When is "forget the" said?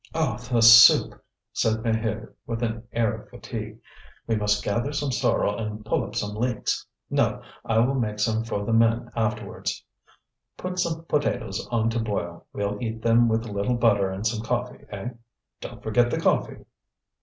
15.83-16.19